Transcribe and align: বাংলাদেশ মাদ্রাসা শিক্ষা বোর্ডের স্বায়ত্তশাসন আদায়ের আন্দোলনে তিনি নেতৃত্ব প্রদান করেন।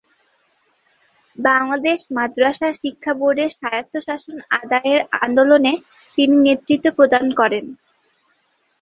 বাংলাদেশ 1.37 1.99
মাদ্রাসা 2.17 2.69
শিক্ষা 2.81 3.13
বোর্ডের 3.19 3.49
স্বায়ত্তশাসন 3.55 4.35
আদায়ের 4.57 4.99
আন্দোলনে 5.19 5.73
তিনি 6.17 6.35
নেতৃত্ব 6.45 6.87
প্রদান 6.97 7.25
করেন। 7.39 7.65